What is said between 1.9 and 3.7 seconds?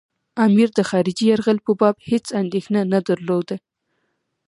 هېڅ اندېښنه نه درلوده.